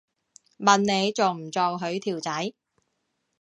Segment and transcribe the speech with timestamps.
[0.57, 2.53] 問你做唔做佢條仔